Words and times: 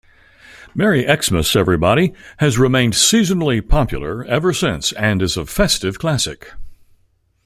"Merry 0.73 1.05
Xmas 1.21 1.55
Everybody" 1.55 2.11
has 2.37 2.57
remained 2.57 2.93
seasonally 2.93 3.61
popular 3.61 4.25
ever 4.25 4.51
since 4.51 4.91
and 4.93 5.21
is 5.21 5.37
a 5.37 5.45
festive 5.45 5.99
classic. 5.99 6.53